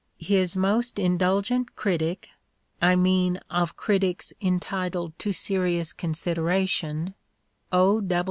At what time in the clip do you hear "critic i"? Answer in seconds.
1.75-2.95